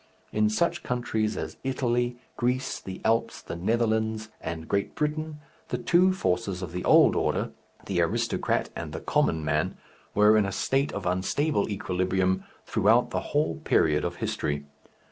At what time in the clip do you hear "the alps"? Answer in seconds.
2.79-3.39